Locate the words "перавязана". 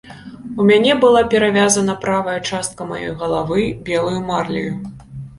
1.33-1.93